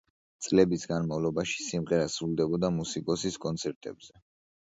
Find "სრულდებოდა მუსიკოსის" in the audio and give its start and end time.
2.13-3.39